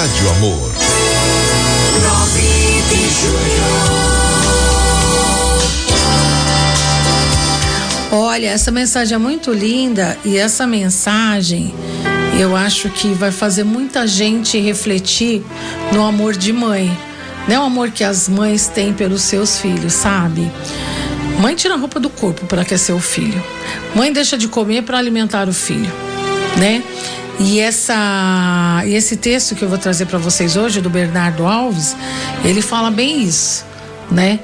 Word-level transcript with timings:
Rádio 0.00 0.30
Amor. 0.30 0.72
9 2.02 2.40
de 2.88 3.02
julho. 3.20 3.66
Olha, 8.10 8.46
essa 8.46 8.70
mensagem 8.70 9.14
é 9.14 9.18
muito 9.18 9.52
linda 9.52 10.16
e 10.24 10.38
essa 10.38 10.66
mensagem 10.66 11.74
eu 12.40 12.56
acho 12.56 12.88
que 12.88 13.08
vai 13.08 13.30
fazer 13.30 13.62
muita 13.62 14.06
gente 14.06 14.58
refletir 14.58 15.44
no 15.92 16.02
amor 16.02 16.34
de 16.34 16.50
mãe. 16.50 16.90
Né? 17.46 17.58
O 17.58 17.64
amor 17.64 17.90
que 17.90 18.02
as 18.02 18.26
mães 18.26 18.68
têm 18.68 18.94
pelos 18.94 19.20
seus 19.20 19.58
filhos, 19.58 19.92
sabe? 19.92 20.50
Mãe 21.42 21.54
tira 21.54 21.74
a 21.74 21.76
roupa 21.76 22.00
do 22.00 22.08
corpo 22.08 22.46
para 22.46 22.62
aquecer 22.62 22.96
o 22.96 23.00
filho. 23.00 23.44
Mãe 23.94 24.10
deixa 24.10 24.38
de 24.38 24.48
comer 24.48 24.82
para 24.82 24.96
alimentar 24.96 25.46
o 25.46 25.52
filho, 25.52 25.92
né? 26.56 26.82
E 27.42 27.58
essa 27.58 28.82
e 28.84 28.94
esse 28.94 29.16
texto 29.16 29.54
que 29.54 29.64
eu 29.64 29.68
vou 29.68 29.78
trazer 29.78 30.04
para 30.04 30.18
vocês 30.18 30.58
hoje 30.58 30.82
do 30.82 30.90
Bernardo 30.90 31.46
Alves, 31.46 31.96
ele 32.44 32.60
fala 32.60 32.90
bem 32.90 33.22
isso, 33.22 33.64
né? 34.10 34.38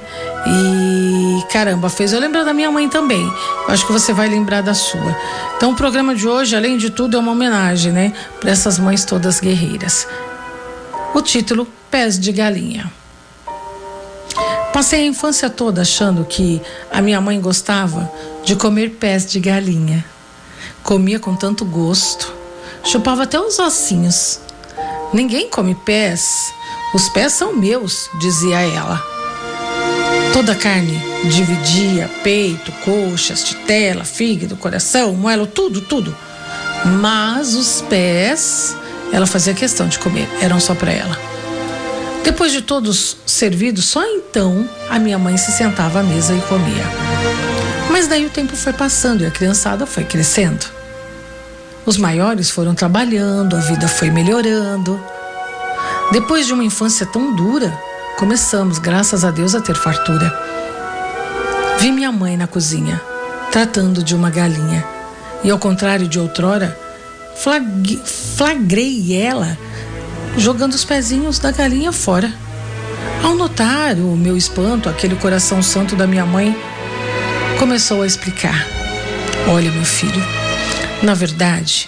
E 0.47 1.43
caramba, 1.51 1.89
fez 1.89 2.11
eu 2.11 2.19
lembrar 2.19 2.43
da 2.43 2.53
minha 2.55 2.71
mãe 2.71 2.89
também. 2.89 3.31
Acho 3.67 3.85
que 3.85 3.91
você 3.91 4.13
vai 4.13 4.27
lembrar 4.27 4.61
da 4.61 4.73
sua. 4.73 5.15
Então 5.55 5.73
o 5.73 5.75
programa 5.75 6.15
de 6.15 6.27
hoje, 6.27 6.55
além 6.55 6.75
de 6.75 6.89
tudo, 6.89 7.17
é 7.17 7.19
uma 7.19 7.33
homenagem, 7.33 7.91
né, 7.91 8.13
para 8.39 8.49
essas 8.49 8.79
mães 8.79 9.05
todas 9.05 9.39
guerreiras. 9.39 10.07
O 11.13 11.21
título 11.21 11.67
Pés 11.91 12.19
de 12.19 12.31
Galinha. 12.31 12.91
Passei 14.73 15.03
a 15.03 15.07
infância 15.07 15.51
toda 15.51 15.81
achando 15.81 16.25
que 16.25 16.59
a 16.91 16.99
minha 16.99 17.21
mãe 17.21 17.39
gostava 17.39 18.11
de 18.43 18.55
comer 18.55 18.91
pés 18.99 19.25
de 19.25 19.39
galinha. 19.39 20.03
Comia 20.83 21.19
com 21.19 21.35
tanto 21.35 21.65
gosto, 21.65 22.36
chupava 22.87 23.23
até 23.23 23.39
os 23.39 23.59
ossinhos. 23.59 24.39
Ninguém 25.13 25.49
come 25.49 25.75
pés, 25.75 26.53
os 26.93 27.09
pés 27.09 27.33
são 27.33 27.53
meus, 27.53 28.09
dizia 28.19 28.61
ela. 28.61 29.03
Toda 30.33 30.53
a 30.53 30.55
carne 30.55 31.01
dividia 31.25 32.09
peito, 32.23 32.71
coxas, 32.83 33.43
titela, 33.43 34.03
fígado, 34.03 34.55
coração, 34.55 35.13
moelo, 35.13 35.45
tudo, 35.47 35.81
tudo. 35.81 36.15
Mas 37.01 37.55
os 37.55 37.81
pés 37.81 38.75
ela 39.11 39.25
fazia 39.25 39.53
questão 39.53 39.87
de 39.87 39.99
comer, 39.99 40.27
eram 40.41 40.59
só 40.59 40.73
para 40.73 40.91
ela. 40.91 41.17
Depois 42.23 42.51
de 42.51 42.61
todos 42.61 43.17
servidos, 43.25 43.85
só 43.85 44.03
então 44.05 44.67
a 44.89 44.99
minha 44.99 45.17
mãe 45.17 45.37
se 45.37 45.51
sentava 45.51 45.99
à 45.99 46.03
mesa 46.03 46.33
e 46.33 46.41
comia. 46.41 46.85
Mas 47.89 48.07
daí 48.07 48.25
o 48.25 48.29
tempo 48.29 48.55
foi 48.55 48.73
passando 48.73 49.23
e 49.23 49.25
a 49.25 49.31
criançada 49.31 49.85
foi 49.85 50.03
crescendo. 50.03 50.65
Os 51.87 51.95
maiores 51.95 52.49
foram 52.49 52.75
trabalhando, 52.75 53.55
a 53.55 53.59
vida 53.61 53.87
foi 53.87 54.11
melhorando. 54.11 55.01
Depois 56.11 56.45
de 56.45 56.51
uma 56.51 56.65
infância 56.65 57.05
tão 57.05 57.33
dura, 57.33 57.71
começamos, 58.17 58.77
graças 58.77 59.23
a 59.23 59.31
Deus, 59.31 59.55
a 59.55 59.61
ter 59.61 59.73
fartura. 59.73 60.37
Vi 61.79 61.89
minha 61.93 62.11
mãe 62.11 62.35
na 62.35 62.45
cozinha, 62.45 63.01
tratando 63.53 64.03
de 64.03 64.13
uma 64.13 64.29
galinha, 64.29 64.85
e 65.45 65.49
ao 65.49 65.57
contrário 65.57 66.09
de 66.09 66.19
outrora, 66.19 66.77
flag... 67.37 68.01
flagrei 68.35 69.15
ela 69.15 69.57
jogando 70.35 70.73
os 70.73 70.83
pezinhos 70.83 71.39
da 71.39 71.51
galinha 71.53 71.93
fora. 71.93 72.33
Ao 73.23 73.33
notar 73.33 73.95
o 73.95 74.17
meu 74.17 74.35
espanto, 74.35 74.89
aquele 74.89 75.15
coração 75.15 75.63
santo 75.63 75.95
da 75.95 76.05
minha 76.05 76.25
mãe 76.25 76.53
começou 77.57 78.01
a 78.01 78.05
explicar: 78.05 78.67
Olha, 79.47 79.71
meu 79.71 79.85
filho, 79.85 80.46
na 81.01 81.13
verdade, 81.13 81.87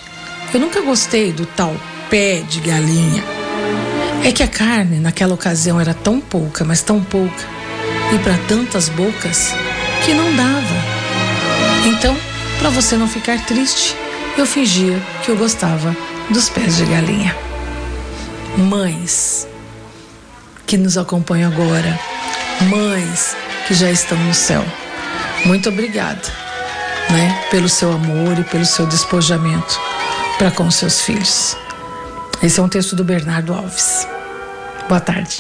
eu 0.53 0.59
nunca 0.59 0.81
gostei 0.81 1.31
do 1.31 1.45
tal 1.45 1.75
pé 2.09 2.41
de 2.47 2.59
galinha. 2.59 3.23
É 4.23 4.31
que 4.31 4.43
a 4.43 4.47
carne 4.47 4.99
naquela 4.99 5.33
ocasião 5.33 5.79
era 5.79 5.93
tão 5.93 6.19
pouca, 6.19 6.63
mas 6.65 6.81
tão 6.81 7.02
pouca, 7.03 7.47
e 8.13 8.19
para 8.19 8.37
tantas 8.47 8.89
bocas, 8.89 9.53
que 10.05 10.14
não 10.14 10.36
dava. 10.36 10.75
Então, 11.87 12.15
para 12.59 12.69
você 12.69 12.98
não 12.98 13.08
ficar 13.08 13.45
triste, 13.45 13.95
eu 14.37 14.45
fingia 14.45 14.99
que 15.23 15.30
eu 15.30 15.37
gostava 15.37 15.95
dos 16.30 16.49
pés 16.49 16.77
de 16.77 16.86
galinha. 16.86 17.36
Mães 18.58 19.48
que 20.65 20.77
nos 20.77 20.98
acompanham 20.98 21.52
agora, 21.52 21.98
mães 22.69 23.36
que 23.67 23.73
já 23.73 23.89
estão 23.89 24.17
no 24.17 24.33
céu, 24.33 24.64
muito 25.45 25.69
obrigada, 25.69 26.21
né, 27.11 27.47
pelo 27.49 27.70
seu 27.70 27.92
amor 27.92 28.37
e 28.39 28.43
pelo 28.43 28.65
seu 28.65 28.86
despojamento 28.86 29.80
para 30.37 30.52
com 30.52 30.70
seus 30.71 31.02
filhos. 31.02 31.55
Esse 32.42 32.59
é 32.59 32.64
um 32.64 32.70
texto 32.70 32.95
do 32.95 33.03
Bernardo 33.03 33.53
Alves. 33.53 34.08
Boa 34.87 35.02
tarde. 35.02 35.37